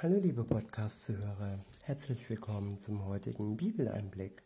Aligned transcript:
Hallo 0.00 0.16
liebe 0.20 0.44
Podcast-Zuhörer, 0.44 1.58
herzlich 1.82 2.30
willkommen 2.30 2.80
zum 2.80 3.04
heutigen 3.06 3.56
Bibeleinblick. 3.56 4.44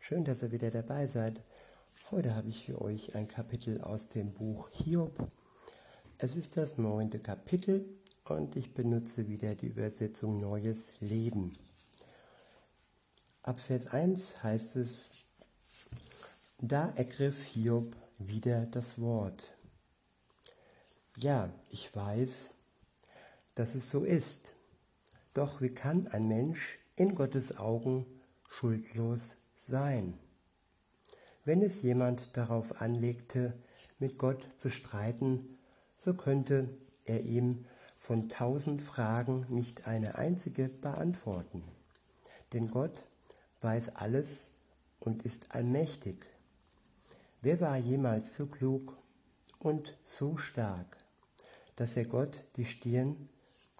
Schön, 0.00 0.24
dass 0.24 0.42
ihr 0.42 0.50
wieder 0.50 0.72
dabei 0.72 1.06
seid. 1.06 1.40
Heute 2.10 2.34
habe 2.34 2.48
ich 2.48 2.64
für 2.64 2.82
euch 2.82 3.14
ein 3.14 3.28
Kapitel 3.28 3.80
aus 3.80 4.08
dem 4.08 4.32
Buch 4.32 4.68
Hiob. 4.70 5.16
Es 6.18 6.34
ist 6.34 6.56
das 6.56 6.78
neunte 6.78 7.20
Kapitel 7.20 7.88
und 8.24 8.56
ich 8.56 8.74
benutze 8.74 9.28
wieder 9.28 9.54
die 9.54 9.68
Übersetzung 9.68 10.40
Neues 10.40 11.00
Leben. 11.00 11.56
Ab 13.44 13.60
Vers 13.60 13.86
1 13.94 14.42
heißt 14.42 14.74
es, 14.74 15.10
da 16.58 16.88
ergriff 16.96 17.44
Hiob 17.44 17.94
wieder 18.18 18.66
das 18.66 19.00
Wort. 19.00 19.54
Ja, 21.18 21.52
ich 21.70 21.94
weiß, 21.94 22.50
dass 23.54 23.76
es 23.76 23.92
so 23.92 24.02
ist. 24.02 24.57
Doch 25.38 25.60
wie 25.60 25.70
kann 25.70 26.08
ein 26.08 26.26
Mensch 26.26 26.80
in 26.96 27.14
Gottes 27.14 27.56
Augen 27.58 28.04
schuldlos 28.48 29.36
sein? 29.56 30.18
Wenn 31.44 31.62
es 31.62 31.80
jemand 31.82 32.36
darauf 32.36 32.82
anlegte, 32.82 33.52
mit 34.00 34.18
Gott 34.18 34.44
zu 34.56 34.68
streiten, 34.68 35.56
so 35.96 36.14
könnte 36.14 36.68
er 37.04 37.20
ihm 37.20 37.66
von 37.96 38.28
tausend 38.28 38.82
Fragen 38.82 39.46
nicht 39.48 39.86
eine 39.86 40.16
einzige 40.16 40.68
beantworten. 40.68 41.62
Denn 42.52 42.66
Gott 42.66 43.04
weiß 43.60 43.94
alles 43.94 44.50
und 44.98 45.22
ist 45.22 45.54
allmächtig. 45.54 46.26
Wer 47.42 47.60
war 47.60 47.76
jemals 47.76 48.34
so 48.34 48.46
klug 48.46 48.98
und 49.60 49.96
so 50.04 50.36
stark, 50.36 50.96
dass 51.76 51.96
er 51.96 52.06
Gott 52.06 52.42
die 52.56 52.64
Stirn 52.64 53.28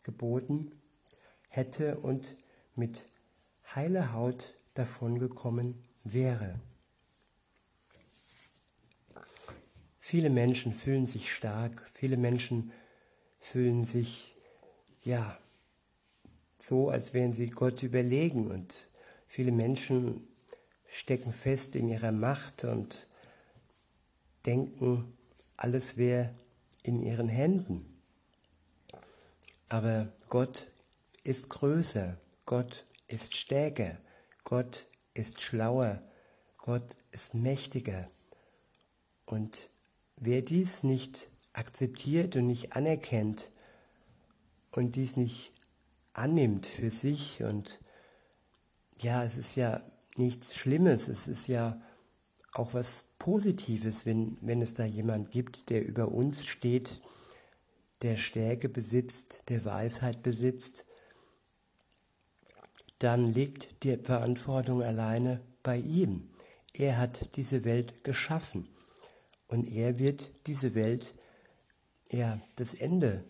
geboten 0.04 0.70
hätte 1.50 1.98
und 1.98 2.36
mit 2.74 3.04
heiler 3.74 4.12
Haut 4.12 4.54
davongekommen 4.74 5.82
wäre. 6.04 6.60
Viele 9.98 10.30
Menschen 10.30 10.72
fühlen 10.72 11.06
sich 11.06 11.34
stark, 11.34 11.90
viele 11.94 12.16
Menschen 12.16 12.72
fühlen 13.40 13.84
sich, 13.84 14.34
ja, 15.02 15.38
so, 16.56 16.88
als 16.88 17.14
wären 17.14 17.32
sie 17.32 17.50
Gott 17.50 17.82
überlegen 17.82 18.50
und 18.50 18.74
viele 19.26 19.52
Menschen 19.52 20.26
stecken 20.88 21.32
fest 21.32 21.76
in 21.76 21.88
ihrer 21.88 22.12
Macht 22.12 22.64
und 22.64 23.06
denken, 24.46 25.12
alles 25.56 25.96
wäre 25.96 26.34
in 26.82 27.02
ihren 27.02 27.28
Händen. 27.28 28.00
Aber 29.68 30.12
Gott 30.28 30.66
ist 31.28 31.50
größer, 31.50 32.16
Gott 32.46 32.86
ist 33.06 33.36
stärker, 33.36 33.98
Gott 34.44 34.86
ist 35.12 35.42
schlauer, 35.42 36.00
Gott 36.56 36.96
ist 37.10 37.34
mächtiger. 37.34 38.06
Und 39.26 39.68
wer 40.16 40.40
dies 40.40 40.84
nicht 40.84 41.28
akzeptiert 41.52 42.34
und 42.36 42.46
nicht 42.46 42.72
anerkennt 42.72 43.50
und 44.70 44.96
dies 44.96 45.18
nicht 45.18 45.52
annimmt 46.14 46.64
für 46.64 46.88
sich 46.88 47.42
und 47.42 47.78
ja, 48.96 49.22
es 49.22 49.36
ist 49.36 49.54
ja 49.54 49.82
nichts 50.16 50.56
Schlimmes, 50.56 51.08
es 51.08 51.28
ist 51.28 51.46
ja 51.46 51.78
auch 52.54 52.72
was 52.72 53.04
Positives, 53.18 54.06
wenn, 54.06 54.38
wenn 54.40 54.62
es 54.62 54.72
da 54.72 54.86
jemand 54.86 55.30
gibt, 55.30 55.68
der 55.68 55.86
über 55.86 56.08
uns 56.08 56.46
steht, 56.46 57.02
der 58.00 58.16
Stärke 58.16 58.70
besitzt, 58.70 59.42
der 59.50 59.66
Weisheit 59.66 60.22
besitzt 60.22 60.86
dann 62.98 63.32
liegt 63.32 63.82
die 63.84 63.96
Verantwortung 63.96 64.82
alleine 64.82 65.40
bei 65.62 65.78
ihm. 65.78 66.28
Er 66.72 66.98
hat 66.98 67.36
diese 67.36 67.64
Welt 67.64 68.04
geschaffen 68.04 68.68
und 69.48 69.68
er 69.70 69.98
wird 69.98 70.30
diese 70.46 70.74
Welt, 70.74 71.14
ja, 72.10 72.40
das 72.56 72.74
Ende, 72.74 73.24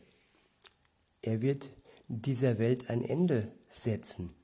er 1.22 1.40
wird 1.40 1.70
dieser 2.08 2.58
Welt 2.58 2.90
ein 2.90 3.04
Ende 3.04 3.50
setzen. 3.68 4.34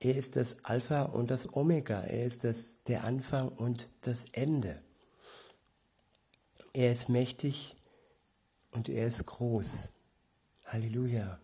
Er 0.00 0.16
ist 0.16 0.36
das 0.36 0.64
Alpha 0.64 1.02
und 1.02 1.30
das 1.30 1.54
Omega, 1.54 2.00
er 2.00 2.24
ist 2.26 2.44
das, 2.44 2.82
der 2.84 3.04
Anfang 3.04 3.48
und 3.48 3.88
das 4.02 4.24
Ende. 4.32 4.80
Er 6.72 6.92
ist 6.92 7.08
mächtig 7.08 7.74
und 8.70 8.88
er 8.88 9.08
ist 9.08 9.26
groß. 9.26 9.90
Halleluja. 10.66 11.40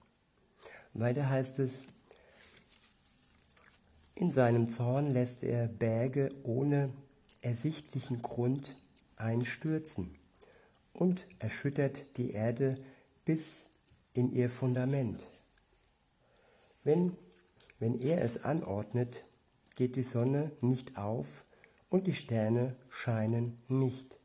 Weiter 0.95 1.29
heißt 1.29 1.59
es, 1.59 1.85
in 4.17 4.33
seinem 4.33 4.71
Zorn 4.71 5.11
lässt 5.11 5.43
er 5.43 5.69
Berge 5.69 6.35
ohne 6.43 6.91
ersichtlichen 7.43 8.23
Grund 8.23 8.75
einstürzen 9.17 10.17
und 10.95 11.27
erschüttert 11.39 12.17
die 12.17 12.31
Erde 12.31 12.77
bis 13.27 13.69
in 14.15 14.33
ihr 14.33 14.49
Fundament. 14.49 15.21
Wenn, 16.83 17.17
wenn 17.79 18.01
er 18.01 18.23
es 18.23 18.43
anordnet, 18.43 19.25
geht 19.77 19.97
die 19.97 20.03
Sonne 20.03 20.51
nicht 20.63 20.97
auf 20.97 21.45
und 21.91 22.07
die 22.07 22.15
Sterne 22.15 22.75
scheinen 22.89 23.63
nicht. 23.69 24.19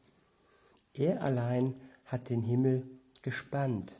Er 0.94 1.22
allein 1.22 1.76
hat 2.06 2.30
den 2.30 2.44
Himmel 2.44 2.90
gespannt. 3.24 3.92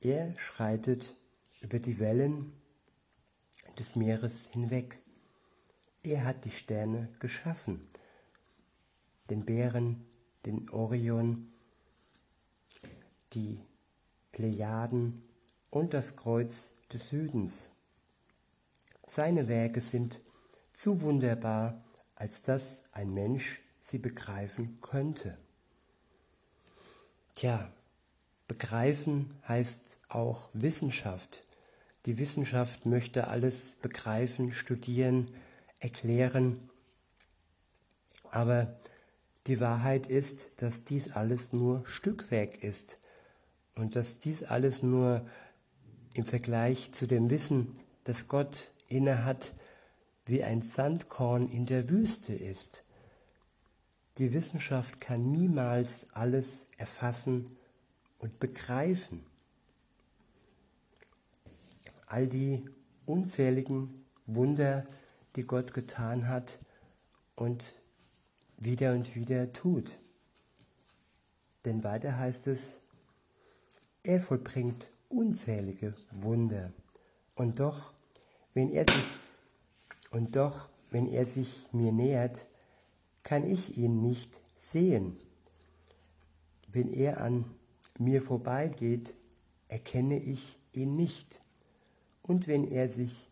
Er 0.00 0.36
schreitet 0.36 1.14
über 1.60 1.78
die 1.78 2.00
Wellen 2.00 2.59
des 3.80 3.96
Meeres 3.96 4.50
hinweg. 4.52 5.00
Er 6.02 6.24
hat 6.26 6.44
die 6.44 6.50
Sterne 6.50 7.08
geschaffen, 7.18 7.88
den 9.30 9.46
Bären, 9.46 10.06
den 10.44 10.68
Orion, 10.68 11.50
die 13.32 13.58
Plejaden 14.32 15.22
und 15.70 15.94
das 15.94 16.14
Kreuz 16.14 16.72
des 16.92 17.08
Südens. 17.08 17.70
Seine 19.08 19.48
Werke 19.48 19.80
sind 19.80 20.20
zu 20.74 21.00
wunderbar, 21.00 21.82
als 22.16 22.42
dass 22.42 22.82
ein 22.92 23.14
Mensch 23.14 23.62
sie 23.80 23.98
begreifen 23.98 24.78
könnte. 24.82 25.38
Tja, 27.34 27.72
begreifen 28.46 29.34
heißt 29.48 29.82
auch 30.10 30.50
Wissenschaft. 30.52 31.44
Die 32.06 32.16
Wissenschaft 32.16 32.86
möchte 32.86 33.28
alles 33.28 33.76
begreifen, 33.82 34.52
studieren, 34.52 35.30
erklären. 35.80 36.68
Aber 38.30 38.78
die 39.46 39.60
Wahrheit 39.60 40.06
ist, 40.06 40.50
dass 40.56 40.84
dies 40.84 41.12
alles 41.12 41.52
nur 41.52 41.84
Stückwerk 41.86 42.64
ist 42.64 42.98
und 43.74 43.96
dass 43.96 44.18
dies 44.18 44.42
alles 44.42 44.82
nur 44.82 45.26
im 46.14 46.24
Vergleich 46.24 46.92
zu 46.92 47.06
dem 47.06 47.28
Wissen, 47.28 47.78
das 48.04 48.28
Gott 48.28 48.70
innehat, 48.88 49.52
wie 50.24 50.42
ein 50.42 50.62
Sandkorn 50.62 51.48
in 51.48 51.66
der 51.66 51.90
Wüste 51.90 52.32
ist. 52.32 52.84
Die 54.16 54.32
Wissenschaft 54.32 55.00
kann 55.00 55.30
niemals 55.30 56.06
alles 56.14 56.66
erfassen 56.78 57.58
und 58.18 58.38
begreifen 58.40 59.29
all 62.10 62.26
die 62.26 62.64
unzähligen 63.06 64.04
Wunder, 64.26 64.84
die 65.36 65.42
Gott 65.42 65.72
getan 65.72 66.28
hat 66.28 66.58
und 67.36 67.72
wieder 68.58 68.92
und 68.92 69.14
wieder 69.14 69.52
tut. 69.52 69.92
Denn 71.64 71.84
weiter 71.84 72.18
heißt 72.18 72.48
es, 72.48 72.80
er 74.02 74.20
vollbringt 74.20 74.90
unzählige 75.08 75.94
Wunder. 76.10 76.72
Und 77.36 77.60
doch, 77.60 77.92
wenn 78.54 78.70
er 78.70 78.84
sich, 78.88 79.04
und 80.10 80.34
doch, 80.34 80.68
wenn 80.90 81.06
er 81.06 81.26
sich 81.26 81.68
mir 81.72 81.92
nähert, 81.92 82.46
kann 83.22 83.48
ich 83.48 83.78
ihn 83.78 84.02
nicht 84.02 84.32
sehen. 84.58 85.16
Wenn 86.66 86.92
er 86.92 87.20
an 87.20 87.44
mir 87.98 88.20
vorbeigeht, 88.20 89.14
erkenne 89.68 90.18
ich 90.18 90.58
ihn 90.72 90.96
nicht 90.96 91.39
und 92.30 92.46
wenn 92.46 92.70
er 92.70 92.88
sich 92.88 93.26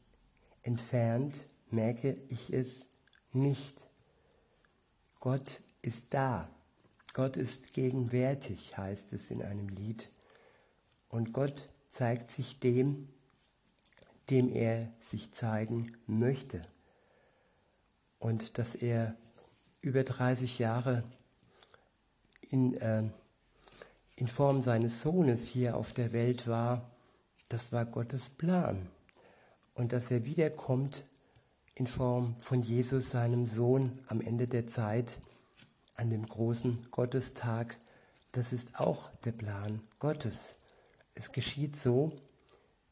entfernt, 0.64 1.44
merke 1.70 2.20
ich 2.30 2.52
es 2.52 2.88
nicht. 3.32 3.80
Gott 5.20 5.60
ist 5.82 6.12
da. 6.12 6.50
Gott 7.12 7.36
ist 7.36 7.74
gegenwärtig, 7.74 8.76
heißt 8.76 9.12
es 9.12 9.30
in 9.30 9.40
einem 9.40 9.68
Lied. 9.68 10.10
Und 11.08 11.32
Gott 11.32 11.68
zeigt 11.90 12.32
sich 12.32 12.58
dem, 12.58 13.08
dem 14.30 14.52
er 14.52 14.92
sich 15.00 15.32
zeigen 15.32 15.96
möchte. 16.08 16.60
Und 18.18 18.58
dass 18.58 18.74
er 18.74 19.14
über 19.80 20.02
30 20.02 20.58
Jahre 20.58 21.04
in, 22.50 22.74
äh, 22.74 23.04
in 24.16 24.26
Form 24.26 24.64
seines 24.64 25.02
Sohnes 25.02 25.46
hier 25.46 25.76
auf 25.76 25.92
der 25.92 26.12
Welt 26.12 26.48
war, 26.48 26.97
das 27.48 27.72
war 27.72 27.84
Gottes 27.84 28.30
Plan. 28.30 28.88
Und 29.74 29.92
dass 29.92 30.10
er 30.10 30.24
wiederkommt 30.24 31.04
in 31.74 31.86
Form 31.86 32.36
von 32.40 32.62
Jesus, 32.62 33.10
seinem 33.10 33.46
Sohn, 33.46 34.00
am 34.08 34.20
Ende 34.20 34.48
der 34.48 34.66
Zeit, 34.66 35.18
an 35.96 36.10
dem 36.10 36.26
großen 36.26 36.90
Gottestag, 36.90 37.76
das 38.32 38.52
ist 38.52 38.78
auch 38.78 39.10
der 39.24 39.32
Plan 39.32 39.80
Gottes. 39.98 40.56
Es 41.14 41.32
geschieht 41.32 41.76
so, 41.76 42.12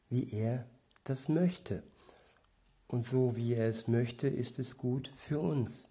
wie 0.09 0.31
er 0.33 0.65
das 1.03 1.29
möchte. 1.29 1.83
Und 2.87 3.05
so 3.05 3.35
wie 3.35 3.53
er 3.53 3.67
es 3.67 3.87
möchte, 3.87 4.27
ist 4.27 4.59
es 4.59 4.77
gut 4.77 5.11
für 5.15 5.39
uns. 5.39 5.83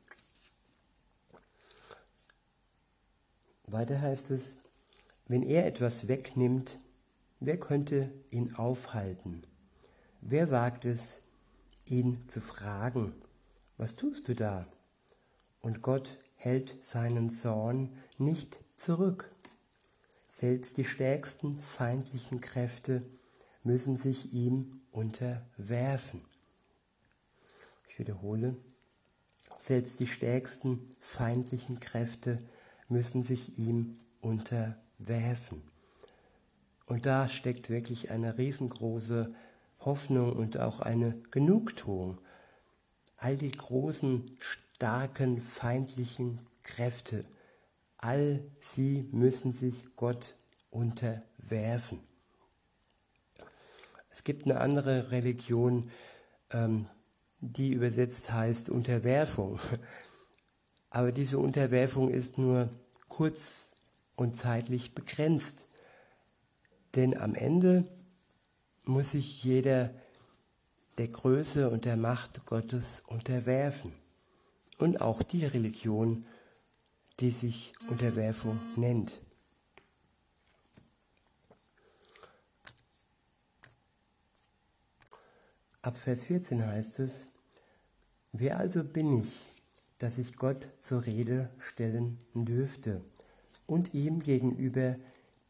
Weiter 3.66 4.00
heißt 4.00 4.30
es, 4.30 4.56
wenn 5.28 5.42
er 5.42 5.66
etwas 5.66 6.08
wegnimmt, 6.08 6.78
wer 7.40 7.58
könnte 7.58 8.12
ihn 8.30 8.54
aufhalten? 8.54 9.44
Wer 10.20 10.50
wagt 10.50 10.84
es, 10.84 11.20
ihn 11.84 12.24
zu 12.28 12.40
fragen, 12.40 13.14
was 13.76 13.94
tust 13.94 14.28
du 14.28 14.34
da? 14.34 14.66
Und 15.60 15.82
Gott 15.82 16.18
hält 16.36 16.76
seinen 16.84 17.30
Zorn 17.30 17.96
nicht 18.18 18.56
zurück. 18.76 19.30
Selbst 20.30 20.76
die 20.76 20.84
stärksten 20.84 21.58
feindlichen 21.58 22.40
Kräfte 22.40 23.02
müssen 23.62 23.96
sich 23.96 24.32
ihm 24.32 24.80
unterwerfen. 24.92 26.24
Ich 27.88 27.98
wiederhole, 27.98 28.56
selbst 29.60 29.98
die 30.00 30.06
stärksten 30.06 30.94
feindlichen 31.00 31.80
Kräfte 31.80 32.38
müssen 32.88 33.22
sich 33.22 33.58
ihm 33.58 33.96
unterwerfen. 34.20 35.62
Und 36.86 37.04
da 37.04 37.28
steckt 37.28 37.68
wirklich 37.68 38.10
eine 38.10 38.38
riesengroße 38.38 39.34
Hoffnung 39.80 40.32
und 40.32 40.58
auch 40.58 40.80
eine 40.80 41.20
Genugtuung. 41.30 42.18
All 43.18 43.36
die 43.36 43.52
großen, 43.52 44.30
starken, 44.76 45.40
feindlichen 45.40 46.40
Kräfte, 46.62 47.24
all 47.98 48.42
sie 48.60 49.08
müssen 49.12 49.52
sich 49.52 49.74
Gott 49.96 50.36
unterwerfen. 50.70 52.00
Es 54.10 54.24
gibt 54.24 54.46
eine 54.46 54.60
andere 54.60 55.10
Religion, 55.10 55.90
ähm, 56.50 56.86
die 57.40 57.72
übersetzt 57.72 58.32
heißt 58.32 58.70
Unterwerfung. 58.70 59.60
Aber 60.90 61.12
diese 61.12 61.38
Unterwerfung 61.38 62.10
ist 62.10 62.38
nur 62.38 62.70
kurz 63.08 63.72
und 64.14 64.36
zeitlich 64.36 64.94
begrenzt. 64.94 65.66
Denn 66.96 67.16
am 67.16 67.34
Ende 67.34 67.87
muss 68.84 69.12
sich 69.12 69.44
jeder 69.44 69.90
der 70.96 71.08
Größe 71.08 71.69
und 71.69 71.84
der 71.84 71.98
Macht 71.98 72.46
Gottes 72.46 73.02
unterwerfen. 73.06 73.93
Und 74.78 75.00
auch 75.02 75.22
die 75.22 75.44
Religion, 75.44 76.26
die 77.20 77.31
sich 77.31 77.75
Unterwerfung 77.90 78.58
nennt. 78.76 79.20
Ab 85.82 85.98
Vers 85.98 86.25
14 86.25 86.66
heißt 86.66 86.98
es, 86.98 87.28
Wer 88.32 88.58
also 88.58 88.84
bin 88.84 89.20
ich, 89.20 89.40
dass 89.98 90.19
ich 90.19 90.37
Gott 90.37 90.69
zur 90.81 91.06
Rede 91.06 91.48
stellen 91.58 92.19
dürfte 92.34 93.02
und 93.66 93.94
ihm 93.94 94.20
gegenüber 94.20 94.96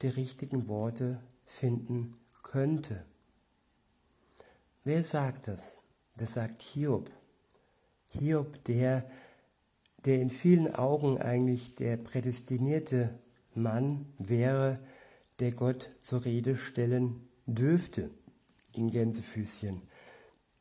die 0.02 0.08
richtigen 0.08 0.68
Worte 0.68 1.20
finden 1.46 2.16
könnte? 2.42 3.04
Wer 4.84 5.04
sagt 5.04 5.48
das? 5.48 5.82
Das 6.16 6.34
sagt 6.34 6.62
Hiob. 6.62 7.10
Hiob, 8.12 8.62
der, 8.64 9.10
der 10.04 10.20
in 10.20 10.30
vielen 10.30 10.74
Augen 10.74 11.18
eigentlich 11.18 11.74
der 11.74 11.96
prädestinierte 11.96 13.18
Mann 13.54 14.12
wäre, 14.18 14.78
der 15.40 15.52
Gott 15.52 15.90
zur 16.02 16.24
Rede 16.24 16.56
stellen 16.56 17.28
dürfte, 17.46 18.10
in 18.72 18.90
Gänsefüßchen 18.90 19.82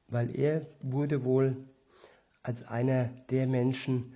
weil 0.08 0.36
er 0.36 0.66
wurde 0.82 1.24
wohl 1.24 1.58
als 2.44 2.64
einer 2.68 3.06
der 3.30 3.48
Menschen 3.48 4.14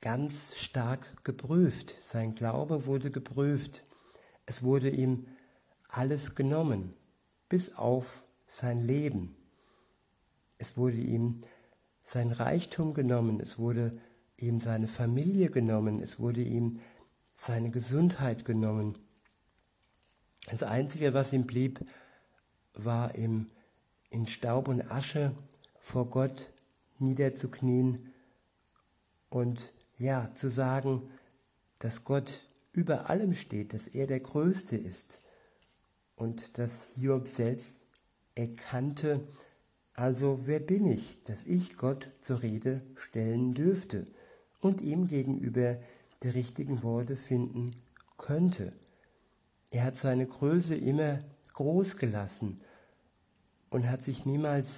ganz 0.00 0.54
stark 0.56 1.24
geprüft. 1.24 1.94
Sein 2.04 2.34
Glaube 2.34 2.86
wurde 2.86 3.10
geprüft. 3.10 3.82
Es 4.46 4.62
wurde 4.62 4.90
ihm 4.90 5.26
alles 5.92 6.34
genommen, 6.34 6.94
bis 7.48 7.76
auf 7.76 8.22
sein 8.48 8.78
Leben. 8.78 9.36
Es 10.58 10.76
wurde 10.76 10.96
ihm 10.96 11.44
sein 12.04 12.32
Reichtum 12.32 12.94
genommen, 12.94 13.40
es 13.40 13.58
wurde 13.58 13.98
ihm 14.38 14.60
seine 14.60 14.88
Familie 14.88 15.50
genommen, 15.50 16.02
es 16.02 16.18
wurde 16.18 16.42
ihm 16.42 16.80
seine 17.34 17.70
Gesundheit 17.70 18.44
genommen. 18.44 18.98
Das 20.50 20.62
Einzige, 20.62 21.14
was 21.14 21.32
ihm 21.32 21.46
blieb, 21.46 21.80
war 22.74 23.14
ihm 23.14 23.50
in 24.08 24.26
Staub 24.26 24.68
und 24.68 24.90
Asche 24.90 25.34
vor 25.78 26.08
Gott 26.08 26.50
niederzuknien 26.98 28.12
und 29.28 29.72
ja, 29.98 30.34
zu 30.34 30.50
sagen, 30.50 31.10
dass 31.78 32.04
Gott 32.04 32.48
über 32.72 33.10
allem 33.10 33.34
steht, 33.34 33.74
dass 33.74 33.88
er 33.88 34.06
der 34.06 34.20
Größte 34.20 34.76
ist 34.76 35.21
und 36.22 36.56
dass 36.56 36.92
Hiob 36.94 37.26
selbst 37.26 37.80
erkannte, 38.36 39.26
also 39.92 40.42
wer 40.44 40.60
bin 40.60 40.86
ich, 40.86 41.24
dass 41.24 41.44
ich 41.46 41.76
Gott 41.76 42.06
zur 42.20 42.42
Rede 42.42 42.80
stellen 42.94 43.54
dürfte 43.54 44.06
und 44.60 44.80
ihm 44.80 45.08
gegenüber 45.08 45.78
die 46.22 46.28
richtigen 46.28 46.84
Worte 46.84 47.16
finden 47.16 47.72
könnte. 48.18 48.72
Er 49.72 49.82
hat 49.82 49.98
seine 49.98 50.28
Größe 50.28 50.76
immer 50.76 51.24
groß 51.54 51.96
gelassen 51.96 52.60
und 53.70 53.90
hat 53.90 54.04
sich 54.04 54.24
niemals, 54.24 54.68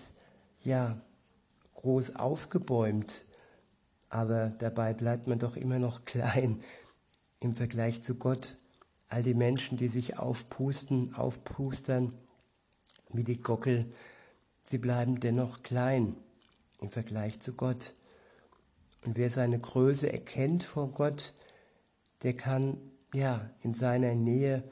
ja, 0.62 0.98
groß 1.74 2.16
aufgebäumt, 2.16 3.20
aber 4.08 4.48
dabei 4.60 4.94
bleibt 4.94 5.26
man 5.26 5.38
doch 5.40 5.56
immer 5.56 5.78
noch 5.78 6.06
klein 6.06 6.62
im 7.40 7.54
Vergleich 7.54 8.02
zu 8.02 8.14
Gott. 8.14 8.56
All 9.14 9.22
die 9.22 9.34
Menschen, 9.34 9.78
die 9.78 9.86
sich 9.86 10.18
aufpusten, 10.18 11.14
aufpustern, 11.14 12.12
wie 13.12 13.22
die 13.22 13.40
Gockel, 13.40 13.86
sie 14.64 14.78
bleiben 14.78 15.20
dennoch 15.20 15.62
klein 15.62 16.16
im 16.80 16.90
Vergleich 16.90 17.38
zu 17.38 17.52
Gott. 17.52 17.92
Und 19.04 19.16
wer 19.16 19.30
seine 19.30 19.60
Größe 19.60 20.12
erkennt 20.12 20.64
vor 20.64 20.90
Gott, 20.90 21.32
der 22.24 22.32
kann 22.32 22.76
ja 23.12 23.48
in 23.62 23.74
seiner 23.74 24.16
Nähe 24.16 24.64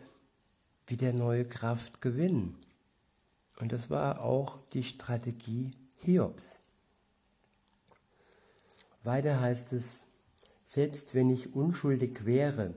wieder 0.89 1.13
neue 1.13 1.45
Kraft 1.45 2.01
gewinnen. 2.01 2.59
Und 3.61 3.71
das 3.71 3.91
war 3.91 4.23
auch 4.23 4.59
die 4.73 4.83
Strategie 4.83 5.71
Hiobs. 6.01 6.59
Weiter 9.05 9.41
heißt 9.41 9.73
es, 9.73 10.01
selbst 10.67 11.15
wenn 11.15 11.31
ich 11.31 11.55
unschuldig 11.55 12.25
wäre, 12.27 12.75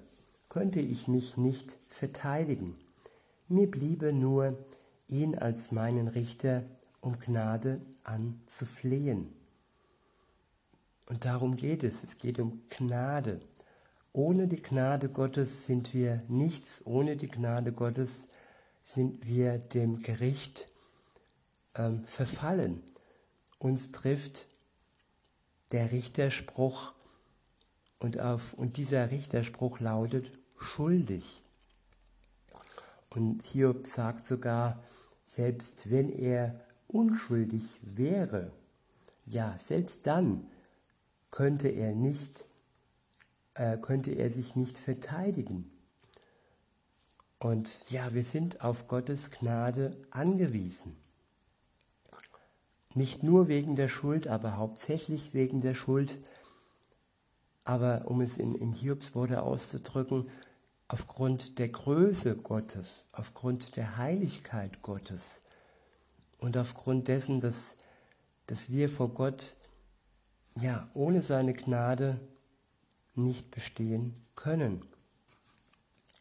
könnte 0.56 0.80
ich 0.80 1.10
mich 1.10 1.36
nicht 1.36 1.76
verteidigen. 1.86 2.78
Mir 3.50 3.70
bliebe 3.70 4.14
nur, 4.14 4.58
ihn 5.10 5.38
als 5.38 5.74
meinen 5.74 6.08
Richter 6.08 6.64
um 7.02 7.20
Gnade 7.20 7.82
anzuflehen. 8.06 9.34
Und 11.08 11.26
darum 11.26 11.58
geht 11.58 11.84
es. 11.84 12.06
Es 12.06 12.20
geht 12.20 12.40
um 12.40 12.62
Gnade. 12.70 13.42
Ohne 14.14 14.48
die 14.48 14.62
Gnade 14.62 15.10
Gottes 15.10 15.66
sind 15.66 15.94
wir 15.94 16.24
nichts. 16.30 16.84
Ohne 16.86 17.18
die 17.18 17.28
Gnade 17.28 17.74
Gottes 17.74 18.24
sind 18.86 19.28
wir 19.28 19.58
dem 19.58 20.04
Gericht 20.04 20.70
ähm, 21.76 22.06
verfallen. 22.06 22.82
Uns 23.60 23.92
trifft 23.92 24.46
der 25.74 25.92
Richterspruch 25.92 26.94
und, 28.00 28.22
auf, 28.22 28.54
und 28.54 28.78
dieser 28.78 29.12
Richterspruch 29.12 29.82
lautet 29.82 30.32
schuldig. 30.58 31.44
Und 33.10 33.44
Hiob 33.44 33.88
sagt 33.88 34.28
sogar, 34.28 34.84
selbst 35.26 35.90
wenn 35.90 36.10
er 36.10 36.60
unschuldig 36.88 37.80
wäre, 37.82 38.52
ja, 39.26 39.58
selbst 39.58 40.06
dann 40.06 40.44
könnte 41.32 41.68
er 41.70 41.94
nicht, 41.94 42.46
äh, 43.56 43.78
könnte 43.78 44.12
er 44.12 44.32
sich 44.32 44.56
nicht 44.56 44.78
verteidigen. 44.78 45.72
Und 47.40 47.78
ja, 47.90 48.14
wir 48.14 48.24
sind 48.24 48.62
auf 48.62 48.88
Gottes 48.88 49.32
Gnade 49.32 49.96
angewiesen. 50.12 50.96
Nicht 52.94 53.24
nur 53.24 53.50
wegen 53.50 53.76
der 53.76 53.90
Schuld, 53.90 54.28
aber 54.28 54.56
hauptsächlich 54.56 55.34
wegen 55.34 55.62
der 55.62 55.76
Schuld. 55.76 56.18
Aber 57.66 58.06
um 58.06 58.22
es 58.22 58.38
in, 58.38 58.56
in 58.56 58.72
Hiobs 58.72 59.16
Worte 59.16 59.44
auszudrücken, 59.44 60.30
aufgrund 60.88 61.60
der 61.60 61.70
Größe 61.70 62.36
Gottes, 62.36 63.06
aufgrund 63.12 63.75
der 63.75 63.98
Heiligkeit 63.98 64.82
Gottes, 64.82 65.42
Und 66.38 66.58
aufgrund 66.58 67.08
dessen, 67.08 67.39
dass, 67.39 67.75
dass 68.46 68.70
wir 68.70 68.89
vor 68.89 69.10
Gott 69.10 69.56
ja 70.60 70.89
ohne 70.94 71.24
seine 71.24 71.54
Gnade 71.54 72.20
nicht 73.15 73.50
bestehen 73.51 74.22
können. 74.36 74.86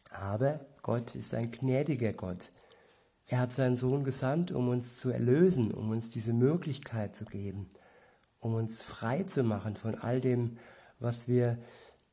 Aber 0.09 0.65
Gott 0.81 1.13
ist 1.15 1.33
ein 1.33 1.51
gnädiger 1.51 2.13
Gott. 2.13 2.49
Er 3.27 3.39
hat 3.39 3.53
seinen 3.53 3.77
Sohn 3.77 4.03
gesandt, 4.03 4.51
um 4.51 4.69
uns 4.69 4.97
zu 4.97 5.09
erlösen, 5.09 5.71
um 5.71 5.89
uns 5.89 6.09
diese 6.09 6.33
Möglichkeit 6.33 7.15
zu 7.15 7.25
geben, 7.25 7.69
um 8.39 8.53
uns 8.53 8.83
frei 8.83 9.23
zu 9.23 9.43
machen 9.43 9.75
von 9.75 9.95
all 9.95 10.21
dem, 10.21 10.57
was 10.99 11.27
wir 11.27 11.57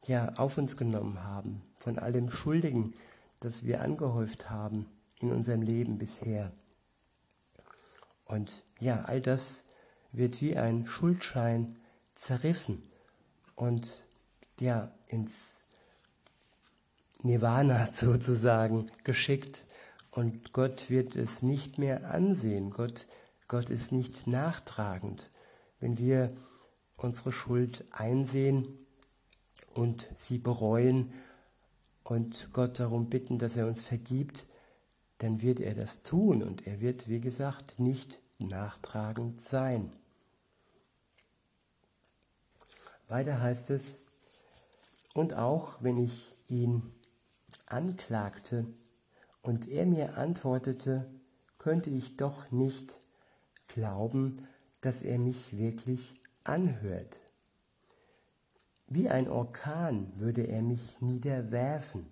ja 0.06 0.35
auf 0.37 0.59
uns 0.59 0.76
genommen 0.76 1.23
haben, 1.23 1.62
von 1.82 1.98
all 1.98 2.12
dem 2.12 2.30
Schuldigen, 2.30 2.94
das 3.40 3.64
wir 3.64 3.82
angehäuft 3.82 4.50
haben 4.50 4.86
in 5.18 5.32
unserem 5.32 5.62
Leben 5.62 5.98
bisher. 5.98 6.52
Und 8.24 8.52
ja, 8.78 9.02
all 9.02 9.20
das 9.20 9.64
wird 10.12 10.40
wie 10.40 10.56
ein 10.56 10.86
Schuldschein 10.86 11.76
zerrissen 12.14 12.82
und 13.56 14.04
ja 14.60 14.92
ins 15.08 15.62
Nirvana 17.22 17.88
sozusagen 17.92 18.86
geschickt 19.02 19.66
und 20.12 20.52
Gott 20.52 20.88
wird 20.88 21.16
es 21.16 21.42
nicht 21.42 21.78
mehr 21.78 22.12
ansehen. 22.12 22.70
Gott, 22.70 23.06
Gott 23.48 23.70
ist 23.70 23.90
nicht 23.90 24.26
nachtragend. 24.26 25.30
Wenn 25.80 25.98
wir 25.98 26.32
unsere 26.96 27.32
Schuld 27.32 27.84
einsehen 27.90 28.78
und 29.74 30.06
sie 30.18 30.38
bereuen 30.38 31.12
und 32.04 32.52
Gott 32.52 32.78
darum 32.78 33.09
bitten, 33.09 33.38
dass 33.38 33.56
er 33.56 33.66
uns 33.66 33.82
vergibt, 33.82 34.44
dann 35.18 35.40
wird 35.40 35.61
er 35.61 35.75
das 35.75 36.02
tun 36.02 36.42
und 36.42 36.66
er 36.66 36.80
wird, 36.80 37.09
wie 37.09 37.21
gesagt, 37.21 37.78
nicht 37.78 38.18
nachtragend 38.38 39.40
sein. 39.40 39.92
Weiter 43.09 43.40
heißt 43.40 43.71
es, 43.71 43.99
und 45.14 45.35
auch 45.35 45.82
wenn 45.82 45.99
ich 45.99 46.35
ihn 46.49 46.82
anklagte 47.66 48.66
und 49.42 49.68
er 49.68 49.87
mir 49.87 50.16
antwortete, 50.16 51.06
könnte 51.59 51.90
ich 51.90 52.16
doch 52.16 52.50
nicht 52.50 52.99
glauben, 53.68 54.49
dass 54.80 55.02
er 55.02 55.18
mich 55.18 55.56
wirklich 55.56 56.14
anhört. 56.44 57.18
Wie 58.94 59.08
ein 59.08 59.26
Orkan 59.26 60.12
würde 60.16 60.42
er 60.42 60.61
mich 60.61 61.00
niederwerfen 61.00 62.04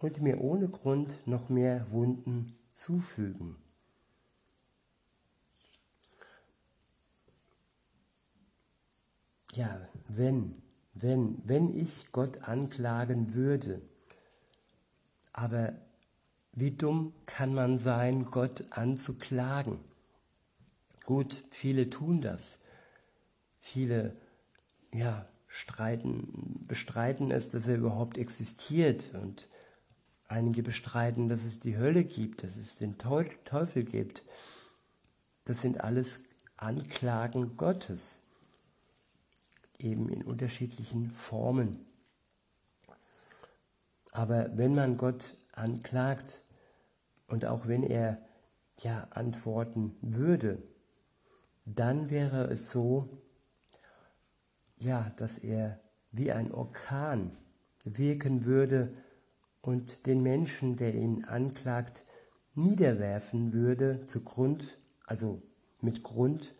und 0.00 0.20
mir 0.20 0.40
ohne 0.40 0.68
Grund 0.68 1.24
noch 1.28 1.50
mehr 1.50 1.92
Wunden 1.92 2.58
zufügen. 2.74 3.54
Ja, 9.52 9.88
wenn, 10.08 10.60
wenn, 10.94 11.40
wenn 11.44 11.72
ich 11.72 12.10
Gott 12.10 12.48
anklagen 12.48 13.34
würde, 13.34 13.80
aber 15.32 15.74
wie 16.54 16.72
dumm 16.72 17.14
kann 17.26 17.54
man 17.54 17.78
sein, 17.78 18.24
Gott 18.24 18.64
anzuklagen? 18.70 19.78
Gut, 21.06 21.44
viele 21.52 21.88
tun 21.88 22.20
das. 22.20 22.58
Viele, 23.60 24.16
ja, 24.92 25.30
streiten, 25.60 26.64
bestreiten 26.66 27.30
es, 27.30 27.50
dass 27.50 27.68
er 27.68 27.76
überhaupt 27.76 28.16
existiert 28.16 29.14
und 29.14 29.46
einige 30.26 30.62
bestreiten, 30.62 31.28
dass 31.28 31.44
es 31.44 31.60
die 31.60 31.76
Hölle 31.76 32.04
gibt, 32.04 32.42
dass 32.42 32.56
es 32.56 32.78
den 32.78 32.96
Teufel 32.96 33.84
gibt. 33.84 34.24
Das 35.44 35.60
sind 35.60 35.82
alles 35.82 36.20
Anklagen 36.56 37.56
Gottes, 37.56 38.20
eben 39.78 40.08
in 40.08 40.22
unterschiedlichen 40.22 41.10
Formen. 41.10 41.84
Aber 44.12 44.56
wenn 44.56 44.74
man 44.74 44.96
Gott 44.96 45.36
anklagt 45.52 46.40
und 47.26 47.44
auch 47.44 47.66
wenn 47.66 47.82
er 47.82 48.18
ja 48.78 49.08
antworten 49.10 49.94
würde, 50.00 50.62
dann 51.66 52.08
wäre 52.08 52.44
es 52.44 52.70
so, 52.70 53.22
ja, 54.80 55.12
dass 55.16 55.38
er 55.38 55.80
wie 56.10 56.32
ein 56.32 56.50
Orkan 56.50 57.36
wirken 57.84 58.44
würde 58.44 58.92
und 59.60 60.06
den 60.06 60.22
Menschen, 60.22 60.76
der 60.76 60.94
ihn 60.94 61.24
anklagt, 61.24 62.04
niederwerfen 62.54 63.52
würde 63.52 64.04
zu 64.04 64.22
Grund, 64.22 64.76
also 65.06 65.38
mit 65.80 66.02
Grund 66.02 66.54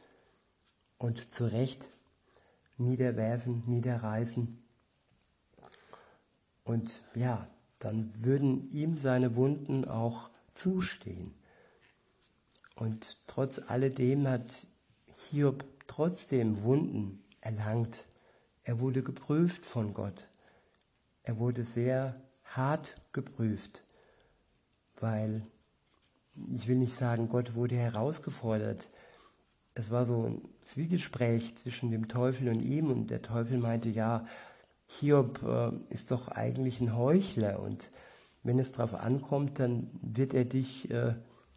und 0.99 1.33
zu 1.33 1.47
Recht 1.47 1.89
niederwerfen, 2.81 3.62
niederreißen. 3.67 4.62
Und 6.65 7.00
ja, 7.15 7.49
dann 7.79 8.12
würden 8.23 8.71
ihm 8.71 8.99
seine 8.99 9.37
Wunden 9.37 9.85
auch 9.85 10.31
zustehen. 10.55 11.35
Und 12.77 13.19
trotz 13.27 13.59
alledem 13.59 14.27
hat 14.27 14.67
Hiob 15.31 15.65
trotzdem 15.87 16.62
Wunden 16.62 17.23
erlangt. 17.41 18.05
Er 18.71 18.79
wurde 18.79 19.03
geprüft 19.03 19.67
von 19.67 19.95
Gott. 19.95 20.29
Er 21.25 21.41
wurde 21.41 21.65
sehr 21.65 22.15
hart 22.45 23.00
geprüft, 23.11 23.83
weil 25.00 25.43
ich 26.49 26.69
will 26.69 26.77
nicht 26.77 26.95
sagen, 26.95 27.29
Gott 27.29 27.57
wurde 27.57 27.75
herausgefordert. 27.75 28.87
Es 29.75 29.91
war 29.91 30.07
so 30.07 30.23
ein 30.23 30.43
Zwiegespräch 30.62 31.57
zwischen 31.57 31.91
dem 31.91 32.07
Teufel 32.07 32.49
und 32.49 32.61
ihm 32.61 32.93
und 32.93 33.09
der 33.09 33.23
Teufel 33.23 33.59
meinte, 33.59 33.89
ja, 33.89 34.25
Hiob 34.87 35.43
äh, 35.43 35.73
ist 35.93 36.12
doch 36.12 36.29
eigentlich 36.29 36.81
ein 36.81 36.95
Heuchler 36.97 37.59
und 37.59 37.91
wenn 38.45 38.61
es 38.61 38.71
darauf 38.71 38.95
ankommt, 38.95 39.59
dann 39.59 39.91
wird 40.00 40.33
er 40.33 40.45
dich 40.45 40.89
äh, 40.93 41.17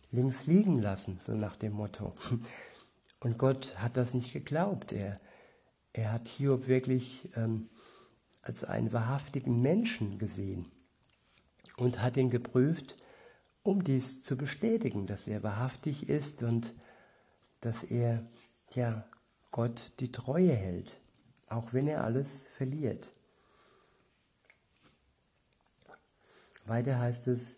links 0.10 0.48
liegen 0.48 0.82
lassen, 0.82 1.20
so 1.22 1.34
nach 1.34 1.58
dem 1.58 1.74
Motto. 1.74 2.16
Und 3.20 3.38
Gott 3.38 3.78
hat 3.78 3.96
das 3.96 4.14
nicht 4.14 4.34
geglaubt. 4.34 4.92
Er, 4.92 5.18
er 5.94 6.12
hat 6.12 6.28
Hiob 6.28 6.68
wirklich 6.68 7.30
ähm, 7.36 7.70
als 8.42 8.64
einen 8.64 8.92
wahrhaftigen 8.92 9.62
Menschen 9.62 10.18
gesehen 10.18 10.72
und 11.78 12.02
hat 12.02 12.18
ihn 12.18 12.30
geprüft, 12.30 12.96
um 13.62 13.84
dies 13.84 14.24
zu 14.24 14.36
bestätigen, 14.36 15.08
dass 15.08 15.28
er 15.28 15.44
wahrhaftig 15.44 16.10
ist 16.10 16.44
und 16.44 16.74
dass 17.62 17.84
er 17.84 18.26
ja 18.74 19.06
Gott 19.52 19.94
die 20.00 20.12
Treue 20.12 20.52
hält, 20.52 21.00
auch 21.48 21.74
wenn 21.74 21.88
er 21.88 22.04
alles 22.04 22.48
verliert. 22.48 23.08
Weiter 26.66 27.00
heißt 27.00 27.28
es, 27.28 27.58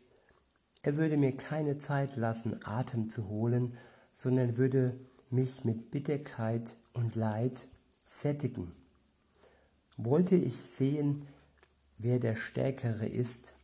er 0.83 0.97
würde 0.97 1.17
mir 1.17 1.35
keine 1.35 1.79
Zeit 1.79 2.15
lassen, 2.15 2.59
Atem 2.63 3.09
zu 3.09 3.27
holen, 3.27 3.77
sondern 4.13 4.57
würde 4.57 4.99
mich 5.29 5.63
mit 5.63 5.89
Bitterkeit 5.89 6.75
und 6.93 7.15
Leid 7.15 7.67
sättigen. 8.05 8.71
Wollte 9.97 10.35
ich 10.35 10.55
sehen, 10.55 11.27
wer 11.97 12.19
der 12.19 12.35
Stärkere 12.35 13.07
ist, 13.07 13.55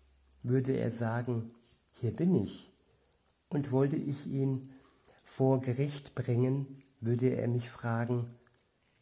würde 0.44 0.76
er 0.78 0.92
sagen, 0.92 1.54
hier 1.94 2.16
bin 2.16 2.36
ich. 2.36 2.72
Und 3.50 3.72
wollte 3.72 3.98
ich 3.98 4.28
ihn 4.28 4.70
vor 5.26 5.62
Gericht 5.62 6.16
bringen, 6.16 6.80
würde 7.00 7.36
er 7.36 7.48
mich 7.48 7.70
fragen, 7.70 8.28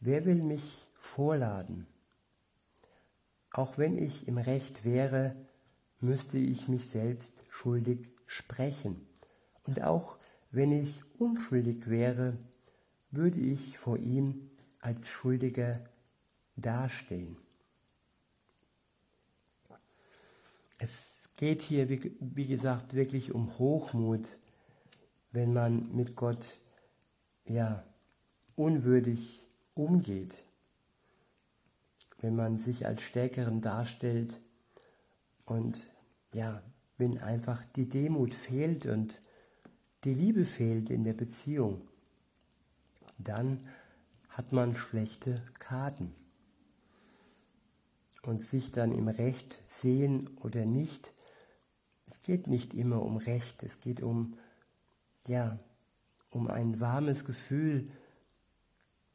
wer 0.00 0.24
will 0.24 0.42
mich 0.42 0.86
vorladen? 0.98 1.86
Auch 3.52 3.78
wenn 3.78 3.96
ich 3.98 4.28
im 4.28 4.38
Recht 4.38 4.84
wäre, 4.84 5.36
müsste 6.00 6.38
ich 6.38 6.68
mich 6.68 6.88
selbst 6.88 7.44
schuldig 7.50 8.10
sprechen. 8.26 9.06
Und 9.64 9.82
auch 9.82 10.18
wenn 10.50 10.72
ich 10.72 11.00
unschuldig 11.18 11.88
wäre, 11.88 12.36
würde 13.10 13.40
ich 13.40 13.78
vor 13.78 13.98
ihm 13.98 14.49
als 14.80 15.08
Schuldiger 15.08 15.80
dastehen. 16.56 17.36
Es 20.78 21.14
geht 21.36 21.62
hier, 21.62 21.88
wie, 21.88 22.16
wie, 22.20 22.46
gesagt, 22.46 22.94
wirklich 22.94 23.32
um 23.32 23.58
Hochmut, 23.58 24.36
wenn 25.32 25.52
man 25.52 25.94
mit 25.94 26.16
Gott 26.16 26.58
ja 27.44 27.84
unwürdig 28.56 29.44
umgeht, 29.74 30.42
wenn 32.20 32.36
man 32.36 32.58
sich 32.58 32.86
als 32.86 33.02
Stärkeren 33.02 33.60
darstellt 33.60 34.38
und 35.46 35.90
ja, 36.32 36.62
wenn 36.98 37.18
einfach 37.18 37.64
die 37.76 37.88
Demut 37.88 38.34
fehlt 38.34 38.86
und 38.86 39.20
die 40.04 40.14
Liebe 40.14 40.44
fehlt 40.44 40.90
in 40.90 41.04
der 41.04 41.14
Beziehung, 41.14 41.88
dann 43.18 43.58
hat 44.30 44.52
man 44.52 44.76
schlechte 44.76 45.42
Karten. 45.58 46.14
Und 48.22 48.42
sich 48.42 48.70
dann 48.70 48.92
im 48.92 49.08
Recht 49.08 49.58
sehen 49.68 50.28
oder 50.38 50.66
nicht, 50.66 51.12
es 52.06 52.22
geht 52.22 52.48
nicht 52.48 52.74
immer 52.74 53.02
um 53.02 53.16
Recht, 53.16 53.62
es 53.62 53.80
geht 53.80 54.02
um, 54.02 54.36
ja, 55.26 55.58
um 56.30 56.48
ein 56.48 56.80
warmes 56.80 57.24
Gefühl 57.24 57.86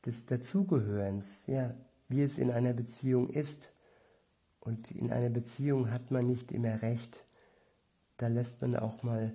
des 0.05 0.25
Dazugehörens, 0.25 1.47
ja, 1.47 1.73
wie 2.07 2.21
es 2.21 2.37
in 2.37 2.51
einer 2.51 2.73
Beziehung 2.73 3.27
ist. 3.29 3.71
Und 4.59 4.91
in 4.91 5.11
einer 5.11 5.29
Beziehung 5.29 5.91
hat 5.91 6.09
man 6.09 6.25
nicht 6.25 6.51
immer 6.51 6.81
recht. 6.81 7.23
Da 8.17 8.27
lässt 8.27 8.61
man 8.61 8.75
auch 8.75 9.03
mal 9.03 9.33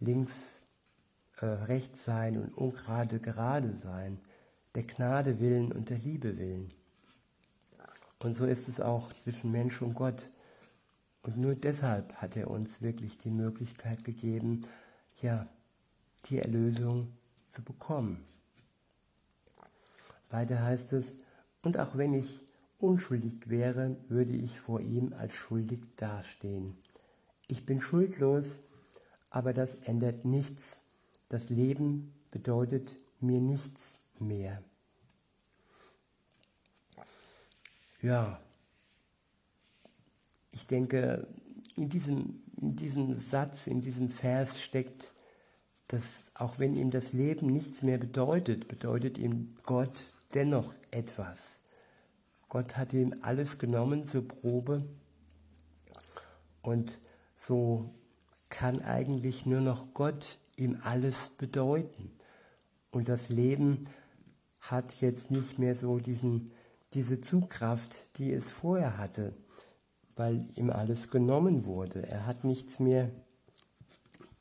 links 0.00 0.32
äh, 1.40 1.46
rechts 1.46 2.04
sein 2.04 2.36
und 2.36 2.52
ungerade 2.52 3.20
gerade 3.20 3.78
sein. 3.82 4.18
Der 4.74 4.84
Gnade 4.84 5.40
willen 5.40 5.72
und 5.72 5.90
der 5.90 5.98
Liebe 5.98 6.38
willen. 6.38 6.72
Und 8.20 8.36
so 8.36 8.44
ist 8.44 8.68
es 8.68 8.80
auch 8.80 9.12
zwischen 9.12 9.52
Mensch 9.52 9.80
und 9.80 9.94
Gott. 9.94 10.28
Und 11.22 11.36
nur 11.36 11.54
deshalb 11.54 12.14
hat 12.16 12.36
er 12.36 12.50
uns 12.50 12.82
wirklich 12.82 13.18
die 13.18 13.30
Möglichkeit 13.30 14.04
gegeben, 14.04 14.66
ja, 15.20 15.48
die 16.26 16.38
Erlösung 16.38 17.12
zu 17.50 17.62
bekommen. 17.62 18.24
Weiter 20.30 20.62
heißt 20.62 20.92
es, 20.94 21.12
und 21.62 21.78
auch 21.78 21.96
wenn 21.96 22.14
ich 22.14 22.42
unschuldig 22.78 23.48
wäre, 23.48 23.96
würde 24.08 24.34
ich 24.34 24.60
vor 24.60 24.80
ihm 24.80 25.12
als 25.12 25.34
schuldig 25.34 25.80
dastehen. 25.96 26.76
Ich 27.46 27.66
bin 27.66 27.80
schuldlos, 27.80 28.60
aber 29.30 29.52
das 29.52 29.74
ändert 29.76 30.24
nichts. 30.24 30.80
Das 31.28 31.50
Leben 31.50 32.14
bedeutet 32.30 32.96
mir 33.20 33.40
nichts 33.40 33.97
mehr. 34.20 34.62
Ja, 38.00 38.40
ich 40.52 40.66
denke, 40.66 41.26
in 41.76 41.88
diesem, 41.88 42.42
in 42.56 42.76
diesem 42.76 43.14
Satz, 43.14 43.66
in 43.66 43.82
diesem 43.82 44.10
Vers 44.10 44.60
steckt, 44.60 45.12
dass 45.88 46.20
auch 46.34 46.58
wenn 46.58 46.76
ihm 46.76 46.90
das 46.90 47.12
Leben 47.12 47.46
nichts 47.46 47.82
mehr 47.82 47.98
bedeutet, 47.98 48.68
bedeutet 48.68 49.18
ihm 49.18 49.56
Gott 49.64 50.12
dennoch 50.34 50.74
etwas. 50.90 51.60
Gott 52.48 52.76
hat 52.76 52.92
ihm 52.92 53.14
alles 53.22 53.58
genommen 53.58 54.06
zur 54.06 54.26
Probe 54.26 54.84
und 56.62 56.98
so 57.36 57.94
kann 58.48 58.80
eigentlich 58.82 59.46
nur 59.46 59.60
noch 59.60 59.94
Gott 59.94 60.38
ihm 60.56 60.78
alles 60.82 61.30
bedeuten. 61.30 62.10
Und 62.90 63.08
das 63.08 63.28
Leben 63.28 63.84
hat 64.60 65.00
jetzt 65.00 65.30
nicht 65.30 65.58
mehr 65.58 65.74
so 65.74 65.98
diesen, 65.98 66.50
diese 66.94 67.20
Zugkraft, 67.20 68.18
die 68.18 68.32
es 68.32 68.50
vorher 68.50 68.98
hatte, 68.98 69.34
weil 70.16 70.46
ihm 70.56 70.70
alles 70.70 71.10
genommen 71.10 71.64
wurde. 71.64 72.06
Er 72.08 72.26
hat 72.26 72.44
nichts 72.44 72.80
mehr, 72.80 73.10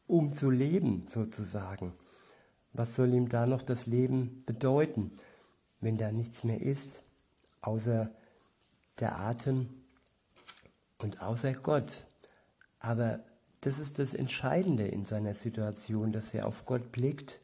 um 0.07 0.33
zu 0.33 0.49
leben 0.49 1.05
sozusagen. 1.07 1.93
Was 2.73 2.95
soll 2.95 3.13
ihm 3.13 3.29
da 3.29 3.45
noch 3.45 3.61
das 3.61 3.85
Leben 3.85 4.43
bedeuten, 4.45 5.11
wenn 5.81 5.97
da 5.97 6.11
nichts 6.11 6.43
mehr 6.43 6.61
ist, 6.61 7.03
außer 7.61 8.09
der 8.99 9.19
Atem 9.19 9.69
und 10.97 11.21
außer 11.21 11.53
Gott? 11.53 12.03
Aber 12.79 13.19
das 13.61 13.79
ist 13.79 13.99
das 13.99 14.13
Entscheidende 14.13 14.87
in 14.87 15.05
seiner 15.05 15.33
Situation, 15.33 16.11
dass 16.11 16.33
er 16.33 16.47
auf 16.47 16.65
Gott 16.65 16.91
blickt 16.91 17.39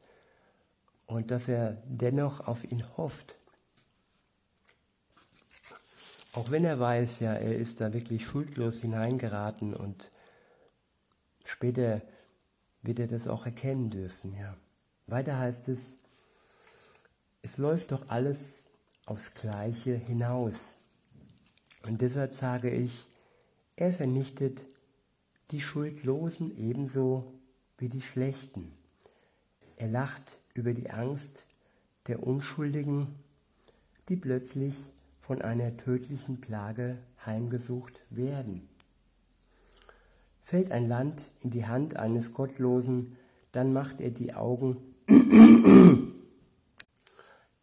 und 1.14 1.30
dass 1.30 1.48
er 1.48 1.78
dennoch 1.86 2.48
auf 2.48 2.64
ihn 2.64 2.84
hofft. 2.98 3.38
Auch 6.34 6.50
wenn 6.50 6.66
er 6.66 6.80
weiß, 6.80 7.20
ja, 7.20 7.34
er 7.34 7.56
ist 7.56 7.82
da 7.82 7.94
wirklich 7.94 8.26
schuldlos 8.26 8.82
hineingeraten 8.82 9.76
und 9.76 10.10
später 11.46 12.02
wird 12.82 12.98
er 12.98 13.08
das 13.08 13.28
auch 13.28 13.46
erkennen 13.46 13.92
dürfen, 13.92 14.36
ja. 14.36 14.58
Weiter 15.06 15.38
heißt 15.38 15.68
es, 15.68 15.98
es 17.44 17.58
läuft 17.58 17.92
doch 17.92 18.10
alles 18.10 18.70
aufs 19.06 19.36
Gleiche 19.36 19.94
hinaus. 19.94 20.78
Und 21.84 22.02
deshalb 22.02 22.34
sage 22.34 22.72
ich, 22.72 23.06
er 23.76 23.94
vernichtet 23.94 24.62
die 25.52 25.62
Schuldlosen 25.62 26.58
ebenso 26.58 27.34
wie 27.78 27.90
die 27.90 28.02
Schlechten. 28.02 28.74
Er 29.76 29.90
lacht 29.90 30.38
über 30.54 30.74
die 30.74 30.90
Angst 30.90 31.46
der 32.08 32.26
Unschuldigen, 32.26 33.08
die 34.10 34.16
plötzlich 34.16 34.76
von 35.20 35.42
einer 35.42 35.78
tödlichen 35.78 36.42
Plage 36.42 36.98
heimgesucht 37.26 38.02
werden. 38.10 38.68
Fällt 40.42 40.72
ein 40.72 40.88
Land 40.88 41.32
in 41.42 41.52
die 41.52 41.66
Hand 41.66 41.96
eines 41.96 42.34
Gottlosen, 42.34 43.16
dann 43.54 43.72
macht 43.72 44.02
er 44.02 44.12
die 44.12 44.34
Augen 44.34 44.80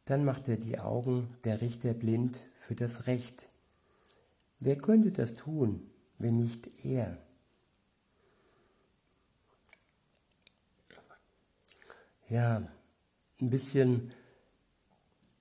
dann 0.04 0.24
macht 0.24 0.48
er 0.48 0.56
die 0.56 0.78
Augen 0.78 1.36
der 1.44 1.60
Richter 1.60 1.94
blind 1.94 2.40
für 2.58 2.74
das 2.74 3.06
Recht. 3.06 3.46
Wer 4.58 4.76
könnte 4.76 5.10
das 5.10 5.34
tun, 5.34 5.88
wenn 6.18 6.34
nicht 6.34 6.84
er? 6.84 7.16
Ja, 12.28 12.68
ein 13.40 13.50
bisschen, 13.50 14.10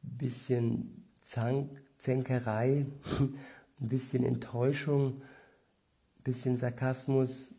bisschen 0.01 1.05
Zank, 1.27 1.69
Zänkerei, 1.99 2.85
ein 3.79 3.89
bisschen 3.89 4.23
Enttäuschung, 4.23 5.21
ein 5.21 6.23
bisschen 6.23 6.57
Sarkasmus 6.57 7.53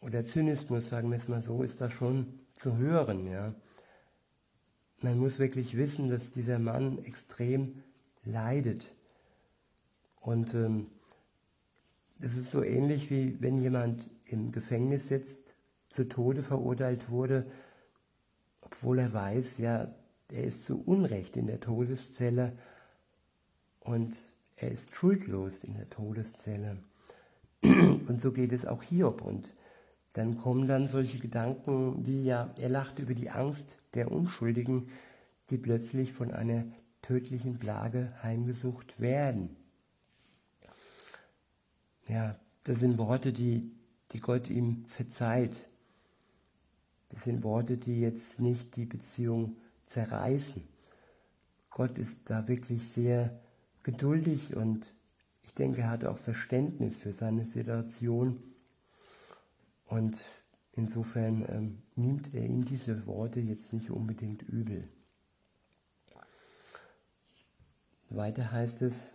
oder 0.00 0.26
Zynismus, 0.26 0.88
sagen 0.88 1.10
wir 1.10 1.18
es 1.18 1.28
mal 1.28 1.42
so, 1.42 1.62
ist 1.62 1.80
da 1.80 1.90
schon 1.90 2.40
zu 2.54 2.76
hören. 2.76 3.26
Ja. 3.26 3.54
Man 5.00 5.18
muss 5.18 5.38
wirklich 5.38 5.76
wissen, 5.76 6.08
dass 6.08 6.30
dieser 6.30 6.58
Mann 6.58 6.98
extrem 6.98 7.82
leidet. 8.24 8.86
Und 10.20 10.54
ähm, 10.54 10.86
es 12.20 12.36
ist 12.36 12.50
so 12.50 12.62
ähnlich 12.62 13.10
wie 13.10 13.36
wenn 13.40 13.58
jemand 13.58 14.08
im 14.26 14.52
Gefängnis 14.52 15.08
sitzt, 15.08 15.56
zu 15.90 16.08
Tode 16.08 16.42
verurteilt 16.42 17.10
wurde, 17.10 17.46
obwohl 18.82 18.98
er 18.98 19.12
weiß, 19.12 19.58
ja, 19.58 19.94
er 20.28 20.44
ist 20.44 20.66
zu 20.66 20.82
Unrecht 20.82 21.36
in 21.36 21.46
der 21.46 21.60
Todeszelle 21.60 22.58
und 23.78 24.18
er 24.56 24.72
ist 24.72 24.92
schuldlos 24.92 25.62
in 25.62 25.74
der 25.74 25.88
Todeszelle. 25.88 26.78
Und 27.62 28.20
so 28.20 28.32
geht 28.32 28.50
es 28.50 28.66
auch 28.66 28.82
Hiob. 28.82 29.22
Und 29.22 29.54
dann 30.14 30.36
kommen 30.36 30.66
dann 30.66 30.88
solche 30.88 31.18
Gedanken 31.18 32.04
wie 32.06 32.24
ja, 32.24 32.52
er 32.58 32.68
lacht 32.68 32.98
über 32.98 33.14
die 33.14 33.30
Angst 33.30 33.76
der 33.94 34.10
Unschuldigen, 34.10 34.88
die 35.50 35.58
plötzlich 35.58 36.12
von 36.12 36.32
einer 36.32 36.64
tödlichen 37.02 37.60
Plage 37.60 38.12
heimgesucht 38.22 39.00
werden. 39.00 39.56
Ja, 42.08 42.36
das 42.64 42.80
sind 42.80 42.98
Worte, 42.98 43.32
die, 43.32 43.70
die 44.12 44.20
Gott 44.20 44.50
ihm 44.50 44.84
verzeiht. 44.88 45.56
Das 47.12 47.24
sind 47.24 47.42
Worte, 47.44 47.76
die 47.76 48.00
jetzt 48.00 48.40
nicht 48.40 48.74
die 48.76 48.86
Beziehung 48.86 49.56
zerreißen. 49.86 50.66
Gott 51.70 51.98
ist 51.98 52.18
da 52.24 52.48
wirklich 52.48 52.88
sehr 52.88 53.38
geduldig 53.82 54.56
und 54.56 54.94
ich 55.42 55.54
denke, 55.54 55.82
er 55.82 55.90
hat 55.90 56.04
auch 56.04 56.18
Verständnis 56.18 56.96
für 56.96 57.12
seine 57.12 57.46
Situation. 57.46 58.42
Und 59.86 60.24
insofern 60.72 61.44
ähm, 61.48 61.82
nimmt 61.96 62.34
er 62.34 62.46
ihm 62.46 62.64
diese 62.64 63.06
Worte 63.06 63.40
jetzt 63.40 63.72
nicht 63.72 63.90
unbedingt 63.90 64.42
übel. 64.42 64.88
Weiter 68.08 68.52
heißt 68.52 68.82
es, 68.82 69.12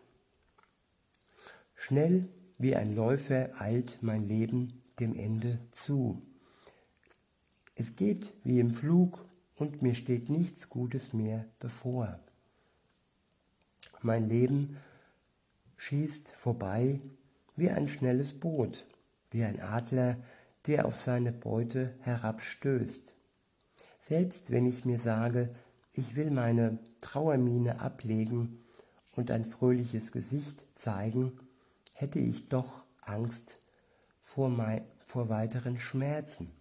schnell 1.76 2.28
wie 2.58 2.76
ein 2.76 2.96
Läufer 2.96 3.50
eilt 3.60 4.02
mein 4.02 4.24
Leben 4.24 4.84
dem 5.00 5.16
Ende 5.16 5.60
zu. 5.72 6.22
Es 7.80 7.96
geht 7.96 8.34
wie 8.44 8.60
im 8.60 8.74
Flug 8.74 9.24
und 9.56 9.84
mir 9.84 9.94
steht 9.94 10.30
nichts 10.30 10.68
Gutes 10.68 11.14
mehr 11.14 11.46
bevor. 11.60 12.20
Mein 14.02 14.28
Leben 14.28 14.78
schießt 15.78 16.30
vorbei 16.30 17.00
wie 17.56 17.70
ein 17.70 17.88
schnelles 17.88 18.34
Boot, 18.34 18.88
wie 19.30 19.44
ein 19.44 19.60
Adler, 19.60 20.18
der 20.66 20.88
auf 20.88 20.96
seine 20.96 21.32
Beute 21.32 21.94
herabstößt. 22.00 23.14
Selbst 24.00 24.50
wenn 24.50 24.66
ich 24.66 24.84
mir 24.84 24.98
sage, 24.98 25.52
ich 25.94 26.16
will 26.16 26.32
meine 26.32 26.80
Trauermiene 27.02 27.80
ablegen 27.80 28.66
und 29.16 29.30
ein 29.30 29.46
fröhliches 29.46 30.12
Gesicht 30.12 30.66
zeigen, 30.74 31.40
hätte 31.94 32.18
ich 32.18 32.50
doch 32.50 32.86
Angst 33.02 33.60
vor, 34.24 34.50
mein, 34.50 34.84
vor 35.06 35.30
weiteren 35.30 35.80
Schmerzen. 35.80 36.57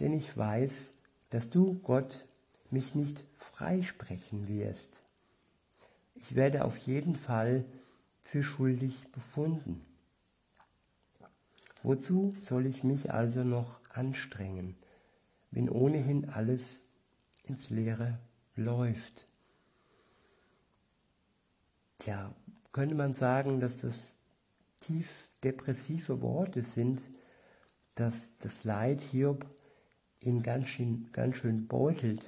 Denn 0.00 0.12
ich 0.12 0.36
weiß, 0.36 0.92
dass 1.30 1.50
du, 1.50 1.78
Gott, 1.80 2.24
mich 2.70 2.94
nicht 2.94 3.22
freisprechen 3.36 4.48
wirst. 4.48 5.00
Ich 6.14 6.34
werde 6.34 6.64
auf 6.64 6.76
jeden 6.78 7.16
Fall 7.16 7.64
für 8.20 8.42
schuldig 8.42 9.10
befunden. 9.12 9.84
Wozu 11.82 12.34
soll 12.42 12.66
ich 12.66 12.84
mich 12.84 13.12
also 13.12 13.42
noch 13.42 13.80
anstrengen, 13.90 14.76
wenn 15.50 15.68
ohnehin 15.68 16.28
alles 16.28 16.62
ins 17.44 17.70
Leere 17.70 18.18
läuft. 18.54 19.26
Tja, 21.98 22.34
könnte 22.72 22.94
man 22.94 23.14
sagen, 23.14 23.60
dass 23.60 23.78
das 23.78 24.14
tief 24.80 25.08
depressive 25.42 26.20
Worte 26.22 26.62
sind, 26.62 27.02
dass 27.94 28.38
das 28.38 28.64
Leid 28.64 29.00
Hiob 29.02 29.44
ihn 30.20 30.42
ganz 30.42 30.68
schön, 30.68 31.08
ganz 31.12 31.36
schön 31.36 31.66
beutelt 31.66 32.22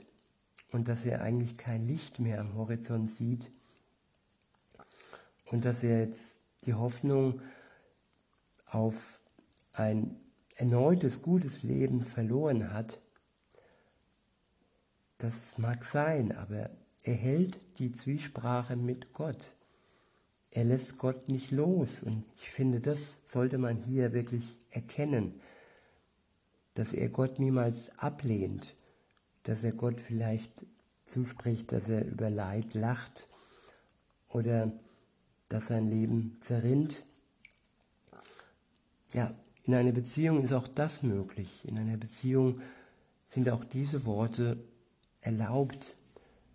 und 0.70 0.88
dass 0.88 1.04
er 1.04 1.22
eigentlich 1.22 1.56
kein 1.56 1.86
Licht 1.86 2.18
mehr 2.18 2.40
am 2.40 2.54
Horizont 2.54 3.12
sieht 3.12 3.50
und 5.46 5.64
dass 5.64 5.84
er 5.84 6.00
jetzt 6.00 6.40
die 6.64 6.74
Hoffnung 6.74 7.40
auf 8.66 9.20
ein 9.72 10.16
erneutes 10.56 11.22
gutes 11.22 11.62
Leben 11.62 12.04
verloren 12.04 12.72
hat. 12.72 12.98
Das 15.18 15.58
mag 15.58 15.84
sein, 15.84 16.32
aber 16.32 16.70
er 17.02 17.14
hält 17.14 17.60
die 17.78 17.92
Zwiesprache 17.92 18.76
mit 18.76 19.12
Gott. 19.12 19.56
Er 20.50 20.64
lässt 20.64 20.98
Gott 20.98 21.28
nicht 21.28 21.50
los 21.50 22.02
und 22.02 22.24
ich 22.36 22.50
finde, 22.50 22.80
das 22.80 23.00
sollte 23.26 23.58
man 23.58 23.82
hier 23.82 24.12
wirklich 24.12 24.58
erkennen, 24.70 25.40
dass 26.74 26.92
er 26.92 27.08
Gott 27.08 27.38
niemals 27.38 27.96
ablehnt, 27.98 28.74
dass 29.42 29.62
er 29.62 29.72
Gott 29.72 30.00
vielleicht 30.00 30.52
zuspricht, 31.04 31.72
dass 31.72 31.88
er 31.88 32.06
über 32.06 32.30
Leid 32.30 32.74
lacht 32.74 33.26
oder 34.28 34.72
dass 35.48 35.66
sein 35.66 35.86
Leben 35.86 36.38
zerrinnt. 36.40 37.02
Ja, 39.12 39.34
in 39.64 39.74
einer 39.74 39.92
Beziehung 39.92 40.42
ist 40.42 40.52
auch 40.52 40.68
das 40.68 41.02
möglich. 41.02 41.64
In 41.64 41.76
einer 41.76 41.98
Beziehung 41.98 42.60
sind 43.30 43.48
auch 43.50 43.64
diese 43.64 44.06
Worte 44.06 44.56
erlaubt, 45.20 45.94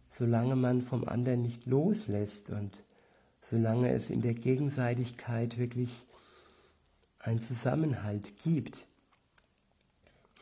solange 0.10 0.56
man 0.56 0.82
vom 0.82 1.08
anderen 1.08 1.43
nicht 1.43 1.65
loslässt 1.67 2.49
und 2.49 2.84
solange 3.41 3.91
es 3.91 4.10
in 4.10 4.21
der 4.21 4.34
Gegenseitigkeit 4.34 5.58
wirklich 5.58 5.89
einen 7.19 7.41
Zusammenhalt 7.41 8.41
gibt. 8.43 8.87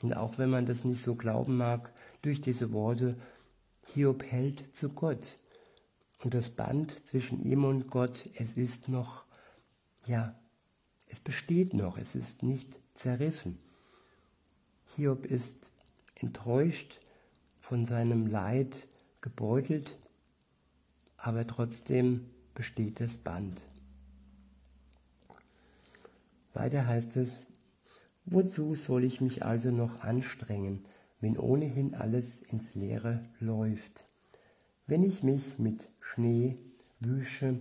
Und 0.02 0.16
auch 0.16 0.38
wenn 0.38 0.50
man 0.50 0.66
das 0.66 0.84
nicht 0.84 1.04
so 1.04 1.16
glauben 1.16 1.58
mag, 1.58 1.92
durch 2.22 2.42
diese 2.42 2.72
Worte, 2.72 3.16
Hiob 3.88 4.24
hält 4.24 4.76
zu 4.76 4.90
Gott. 4.90 5.36
Und 6.24 6.34
das 6.34 6.50
Band 6.50 6.96
zwischen 7.08 7.44
ihm 7.44 7.66
und 7.66 7.90
Gott, 7.90 8.30
es 8.36 8.58
ist 8.58 8.90
noch, 8.90 9.26
ja, 10.06 10.36
es 11.08 11.20
besteht 11.20 11.74
noch, 11.74 11.98
es 11.98 12.16
ist 12.16 12.44
nicht 12.44 12.70
zerrissen. 12.96 13.60
Hiob 14.96 15.26
ist 15.26 15.72
enttäuscht, 16.16 17.00
von 17.66 17.88
seinem 17.88 18.28
Leid 18.28 18.88
gebeutelt, 19.22 19.98
aber 21.18 21.48
trotzdem 21.48 22.30
besteht 22.54 23.00
das 23.00 23.18
Band. 23.18 23.60
Weiter 26.54 26.86
heißt 26.86 27.18
es, 27.18 27.48
wozu 28.26 28.76
soll 28.76 29.04
ich 29.04 29.22
mich 29.22 29.46
also 29.46 29.72
noch 29.72 30.02
anstrengen, 30.02 30.86
wenn 31.20 31.38
ohnehin 31.38 31.94
alles 31.94 32.40
ins 32.42 32.76
Leere 32.76 33.30
läuft? 33.40 34.06
Wenn 34.88 35.04
ich 35.04 35.24
mich 35.24 35.58
mit 35.58 35.82
Schnee 36.02 36.58
wüsche 37.00 37.60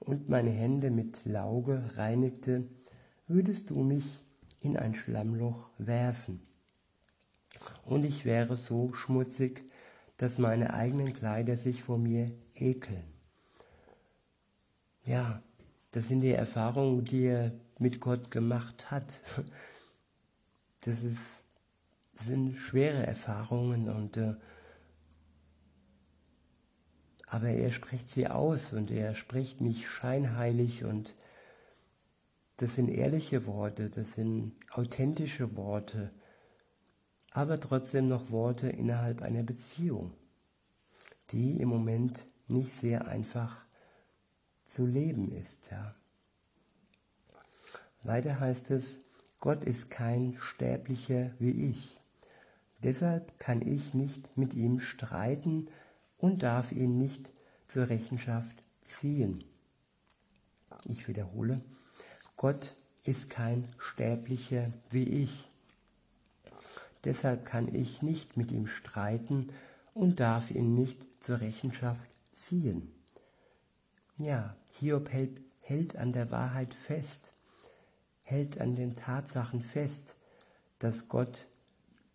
und 0.00 0.28
meine 0.28 0.50
Hände 0.50 0.90
mit 0.90 1.24
Lauge 1.24 1.90
reinigte, 1.96 2.68
würdest 3.26 3.70
du 3.70 3.82
mich 3.82 4.24
in 4.60 4.76
ein 4.76 4.94
Schlammloch 4.94 5.70
werfen. 5.78 6.40
Und 7.84 8.04
ich 8.04 8.24
wäre 8.24 8.56
so 8.56 8.92
schmutzig, 8.94 9.62
dass 10.16 10.38
meine 10.38 10.74
eigenen 10.74 11.12
Kleider 11.12 11.56
sich 11.56 11.82
vor 11.82 11.98
mir 11.98 12.32
ekeln. 12.54 13.04
Ja, 15.04 15.42
das 15.90 16.08
sind 16.08 16.22
die 16.22 16.32
Erfahrungen, 16.32 17.04
die 17.04 17.24
er 17.24 17.52
mit 17.78 18.00
Gott 18.00 18.30
gemacht 18.30 18.90
hat. 18.90 19.20
Das, 20.84 21.02
ist, 21.02 21.18
sind 22.18 22.56
schwere 22.56 23.06
Erfahrungen 23.06 23.88
und 23.88 24.16
äh, 24.16 24.34
aber 27.26 27.48
er 27.48 27.72
spricht 27.72 28.10
sie 28.10 28.28
aus 28.28 28.72
und 28.72 28.90
er 28.90 29.14
spricht 29.14 29.60
nicht 29.60 29.88
scheinheilig 29.88 30.84
und 30.84 31.14
das 32.58 32.76
sind 32.76 32.88
ehrliche 32.88 33.46
Worte, 33.46 33.90
das 33.90 34.12
sind 34.12 34.54
authentische 34.70 35.56
Worte, 35.56 36.10
aber 37.32 37.58
trotzdem 37.58 38.06
noch 38.06 38.30
Worte 38.30 38.68
innerhalb 38.68 39.22
einer 39.22 39.42
Beziehung, 39.42 40.12
die 41.30 41.60
im 41.60 41.68
Moment 41.68 42.24
nicht 42.46 42.72
sehr 42.76 43.08
einfach 43.08 43.64
zu 44.66 44.86
leben 44.86 45.32
ist. 45.32 45.70
Ja. 45.70 45.94
Weiter 48.02 48.38
heißt 48.38 48.70
es, 48.70 48.84
Gott 49.44 49.62
ist 49.64 49.90
kein 49.90 50.38
Sterblicher 50.40 51.32
wie 51.38 51.68
ich. 51.68 52.00
Deshalb 52.82 53.38
kann 53.38 53.60
ich 53.60 53.92
nicht 53.92 54.38
mit 54.38 54.54
ihm 54.54 54.80
streiten 54.80 55.68
und 56.16 56.42
darf 56.42 56.72
ihn 56.72 56.96
nicht 56.96 57.30
zur 57.68 57.90
Rechenschaft 57.90 58.56
ziehen. 58.86 59.44
Ich 60.86 61.08
wiederhole, 61.08 61.60
Gott 62.38 62.74
ist 63.04 63.28
kein 63.28 63.68
Sterblicher 63.76 64.72
wie 64.88 65.24
ich. 65.24 65.50
Deshalb 67.04 67.44
kann 67.44 67.68
ich 67.74 68.00
nicht 68.00 68.38
mit 68.38 68.50
ihm 68.50 68.66
streiten 68.66 69.50
und 69.92 70.20
darf 70.20 70.50
ihn 70.52 70.74
nicht 70.74 70.96
zur 71.22 71.42
Rechenschaft 71.42 72.10
ziehen. 72.32 72.94
Ja, 74.16 74.56
Hiob 74.80 75.10
hält, 75.10 75.38
hält 75.64 75.96
an 75.96 76.14
der 76.14 76.30
Wahrheit 76.30 76.72
fest, 76.72 77.33
hält 78.24 78.60
an 78.60 78.74
den 78.74 78.96
Tatsachen 78.96 79.62
fest, 79.62 80.16
dass 80.78 81.08
Gott 81.08 81.46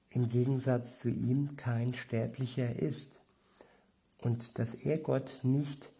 im 0.10 0.30
Gegensatz 0.30 1.00
zu 1.00 1.10
ihm 1.10 1.56
kein 1.56 1.94
Sterblicher 1.94 2.76
ist 2.76 3.12
und 4.18 4.60
dass 4.60 4.76
er 4.76 4.98
Gott 4.98 5.40
nicht, 5.44 5.92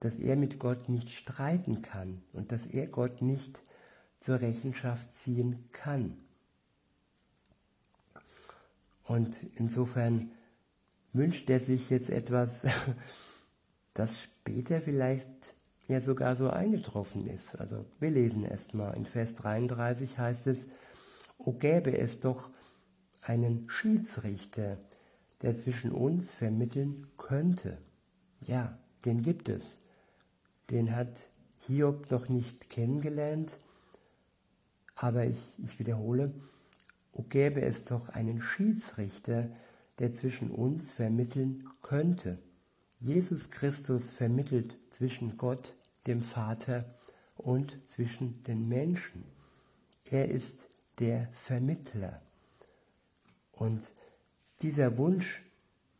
dass 0.00 0.16
er 0.16 0.36
mit 0.36 0.58
Gott 0.58 0.88
nicht 0.88 1.10
streiten 1.10 1.82
kann 1.82 2.22
und 2.32 2.52
dass 2.52 2.66
er 2.66 2.86
Gott 2.86 3.20
nicht 3.20 3.60
zur 4.20 4.40
Rechenschaft 4.40 5.12
ziehen 5.14 5.68
kann. 5.72 6.16
Und 9.04 9.42
insofern 9.54 10.30
wünscht 11.12 11.48
er 11.50 11.60
sich 11.60 11.90
jetzt 11.90 12.10
etwas, 12.10 12.60
das 13.94 14.22
später 14.22 14.80
vielleicht 14.80 15.54
ja 15.88 16.00
sogar 16.00 16.36
so 16.36 16.50
eingetroffen 16.50 17.26
ist. 17.26 17.58
Also 17.58 17.84
wir 17.98 18.10
lesen 18.10 18.44
erstmal 18.44 18.96
in 18.96 19.06
Vers 19.06 19.34
33 19.34 20.18
heißt 20.18 20.46
es, 20.46 20.66
O 21.38 21.52
gäbe 21.52 21.96
es 21.96 22.20
doch 22.20 22.50
einen 23.22 23.68
Schiedsrichter, 23.68 24.78
der 25.42 25.56
zwischen 25.56 25.92
uns 25.92 26.32
vermitteln 26.32 27.06
könnte. 27.16 27.78
Ja, 28.40 28.78
den 29.04 29.22
gibt 29.22 29.48
es. 29.48 29.78
Den 30.70 30.94
hat 30.94 31.22
Hiob 31.66 32.10
noch 32.10 32.28
nicht 32.28 32.70
kennengelernt, 32.70 33.56
aber 34.94 35.24
ich, 35.24 35.40
ich 35.58 35.78
wiederhole, 35.78 36.34
o 37.12 37.22
gäbe 37.22 37.62
es 37.62 37.84
doch 37.84 38.08
einen 38.10 38.42
Schiedsrichter, 38.42 39.48
der 39.98 40.12
zwischen 40.12 40.50
uns 40.50 40.92
vermitteln 40.92 41.68
könnte. 41.82 42.38
Jesus 42.98 43.50
Christus 43.50 44.10
vermittelt 44.10 44.76
zwischen 44.90 45.36
Gott, 45.36 45.74
dem 46.08 46.22
Vater, 46.22 46.84
und 47.36 47.78
zwischen 47.86 48.42
den 48.44 48.66
Menschen. 48.66 49.22
Er 50.04 50.28
ist 50.28 50.68
der 50.98 51.28
Vermittler. 51.32 52.20
Und 53.52 53.92
dieser 54.62 54.98
Wunsch, 54.98 55.44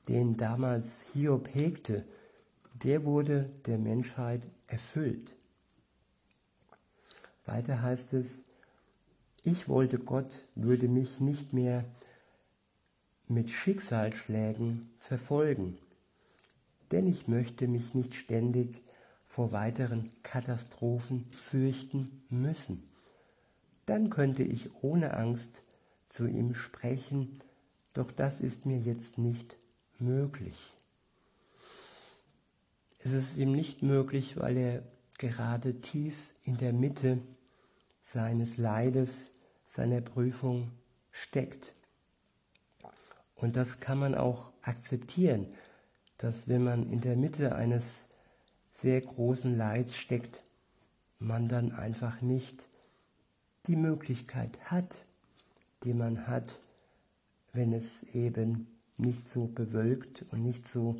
den 0.08 0.36
damals 0.36 1.04
Hiob 1.12 1.54
hegte, 1.54 2.04
der 2.82 3.04
wurde 3.04 3.44
der 3.66 3.78
Menschheit 3.78 4.48
erfüllt. 4.66 5.32
Weiter 7.44 7.82
heißt 7.82 8.14
es, 8.14 8.42
ich 9.44 9.68
wollte 9.68 10.00
Gott 10.00 10.44
würde 10.56 10.88
mich 10.88 11.20
nicht 11.20 11.52
mehr 11.52 11.84
mit 13.28 13.50
Schicksalsschlägen 13.50 14.90
verfolgen 14.98 15.78
denn 16.90 17.06
ich 17.06 17.28
möchte 17.28 17.68
mich 17.68 17.94
nicht 17.94 18.14
ständig 18.14 18.80
vor 19.28 19.52
weiteren 19.52 20.10
Katastrophen 20.22 21.26
fürchten 21.30 22.22
müssen. 22.30 22.90
Dann 23.86 24.10
könnte 24.10 24.42
ich 24.42 24.82
ohne 24.82 25.14
Angst 25.14 25.62
zu 26.08 26.26
ihm 26.26 26.54
sprechen, 26.54 27.34
doch 27.92 28.10
das 28.10 28.40
ist 28.40 28.66
mir 28.66 28.78
jetzt 28.78 29.18
nicht 29.18 29.54
möglich. 29.98 30.74
Es 33.00 33.12
ist 33.12 33.36
ihm 33.36 33.52
nicht 33.52 33.82
möglich, 33.82 34.38
weil 34.38 34.56
er 34.56 34.82
gerade 35.18 35.80
tief 35.80 36.16
in 36.42 36.56
der 36.56 36.72
Mitte 36.72 37.20
seines 38.02 38.56
Leides, 38.56 39.10
seiner 39.66 40.00
Prüfung 40.00 40.72
steckt. 41.12 41.74
Und 43.34 43.56
das 43.56 43.80
kann 43.80 43.98
man 43.98 44.14
auch 44.14 44.52
akzeptieren, 44.62 45.46
dass 46.16 46.48
wenn 46.48 46.64
man 46.64 46.90
in 46.90 47.00
der 47.00 47.16
Mitte 47.16 47.54
eines 47.54 48.07
sehr 48.80 49.00
großen 49.00 49.56
Leids 49.56 49.96
steckt, 49.96 50.42
man 51.18 51.48
dann 51.48 51.72
einfach 51.72 52.20
nicht 52.20 52.64
die 53.66 53.76
Möglichkeit 53.76 54.56
hat, 54.64 55.04
die 55.82 55.94
man 55.94 56.26
hat, 56.28 56.58
wenn 57.52 57.72
es 57.72 58.02
eben 58.14 58.68
nicht 58.96 59.28
so 59.28 59.46
bewölkt 59.46 60.24
und 60.30 60.42
nicht 60.42 60.68
so 60.68 60.96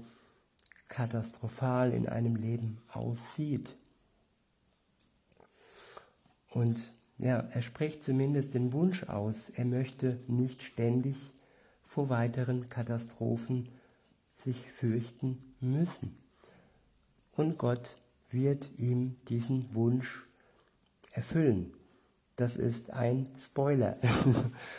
katastrophal 0.88 1.92
in 1.92 2.08
einem 2.08 2.34
Leben 2.34 2.80
aussieht. 2.92 3.76
Und 6.50 6.92
ja, 7.18 7.40
er 7.50 7.62
spricht 7.62 8.02
zumindest 8.02 8.54
den 8.54 8.72
Wunsch 8.72 9.04
aus, 9.04 9.50
er 9.50 9.64
möchte 9.64 10.20
nicht 10.26 10.62
ständig 10.62 11.16
vor 11.84 12.08
weiteren 12.08 12.68
Katastrophen 12.68 13.68
sich 14.34 14.70
fürchten 14.72 15.54
müssen. 15.60 16.27
Und 17.38 17.57
Gott 17.57 17.94
wird 18.31 18.68
ihm 18.79 19.14
diesen 19.29 19.72
Wunsch 19.72 20.27
erfüllen. 21.12 21.72
Das 22.35 22.57
ist 22.57 22.90
ein 22.90 23.29
Spoiler. 23.40 23.96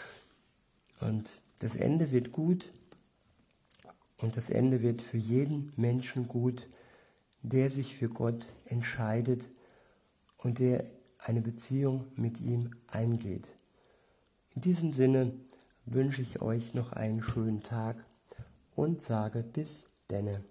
und 1.00 1.30
das 1.60 1.78
Ende 1.78 2.12
wird 2.12 2.34
gut 2.34 2.70
und 4.18 4.36
das 4.36 4.50
Ende 4.50 4.82
wird 4.82 5.02
für 5.02 5.16
jeden 5.16 5.72
Menschen 5.78 6.28
gut, 6.28 6.68
der 7.44 7.72
sich 7.72 7.96
für 7.96 8.10
Gott 8.10 8.46
entscheidet 8.66 9.46
und 10.38 10.60
der 10.60 10.84
eine 11.20 11.40
Beziehung 11.40 12.12
mit 12.18 12.42
ihm 12.42 12.72
eingeht. 12.88 13.48
In 14.54 14.64
diesem 14.64 14.92
Sinne 14.92 15.32
wünsche 15.86 16.22
ich 16.22 16.42
euch 16.42 16.74
noch 16.74 16.92
einen 16.92 17.24
schönen 17.24 17.64
Tag 17.64 18.04
und 18.76 19.02
sage 19.02 19.44
bis 19.44 19.88
denne. 20.12 20.44